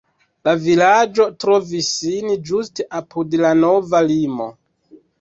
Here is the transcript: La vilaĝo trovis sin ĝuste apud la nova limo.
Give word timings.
La 0.47 0.53
vilaĝo 0.63 1.27
trovis 1.43 1.91
sin 1.99 2.33
ĝuste 2.49 2.89
apud 3.03 3.41
la 3.45 3.55
nova 3.63 4.07
limo. 4.13 4.53